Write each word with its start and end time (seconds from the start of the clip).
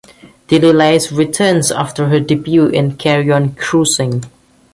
Dilys 0.47 0.73
Laye 0.73 1.15
returns 1.15 1.71
after 1.71 2.07
her 2.09 2.19
debut 2.19 2.65
in 2.65 2.97
"Carry 2.97 3.31
On 3.31 3.53
Cruising". 3.53 4.23